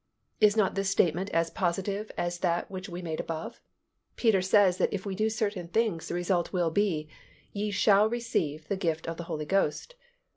[0.39, 3.61] Is not this statement as positive as that which we made above?
[4.15, 7.07] Peter says that if we do certain things, the result will be,
[7.53, 9.93] "Ye shall receive the gift of the Holy Ghost."